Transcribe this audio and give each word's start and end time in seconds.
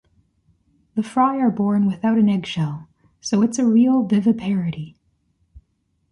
The 0.95 1.03
fry 1.03 1.37
are 1.37 1.51
born 1.51 1.85
without 1.85 2.17
an 2.17 2.27
egg 2.27 2.47
shell, 2.47 2.87
so 3.19 3.43
it’s 3.43 3.59
a 3.59 3.65
real 3.67 4.01
viviparity. 4.03 4.95